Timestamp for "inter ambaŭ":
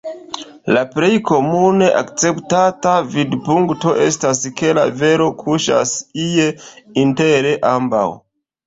7.07-8.07